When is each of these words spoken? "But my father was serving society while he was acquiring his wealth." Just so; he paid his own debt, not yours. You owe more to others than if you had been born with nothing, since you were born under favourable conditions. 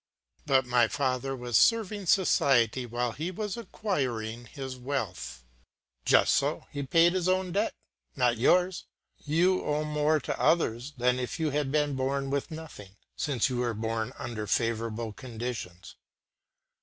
"But 0.47 0.65
my 0.65 0.87
father 0.87 1.35
was 1.35 1.55
serving 1.57 2.07
society 2.07 2.87
while 2.87 3.11
he 3.11 3.29
was 3.29 3.55
acquiring 3.55 4.45
his 4.47 4.75
wealth." 4.75 5.43
Just 6.05 6.33
so; 6.33 6.65
he 6.71 6.81
paid 6.81 7.13
his 7.13 7.29
own 7.29 7.51
debt, 7.51 7.75
not 8.15 8.39
yours. 8.39 8.85
You 9.23 9.63
owe 9.63 9.83
more 9.83 10.19
to 10.19 10.39
others 10.41 10.93
than 10.97 11.19
if 11.19 11.39
you 11.39 11.51
had 11.51 11.71
been 11.71 11.95
born 11.95 12.31
with 12.31 12.49
nothing, 12.49 12.95
since 13.15 13.47
you 13.47 13.57
were 13.57 13.75
born 13.75 14.11
under 14.17 14.47
favourable 14.47 15.13
conditions. 15.13 15.95